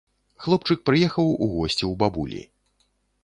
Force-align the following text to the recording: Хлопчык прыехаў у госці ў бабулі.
Хлопчык 0.43 0.79
прыехаў 0.89 1.27
у 1.33 1.45
госці 1.53 1.79
ў 1.79 1.93
бабулі. 2.05 2.41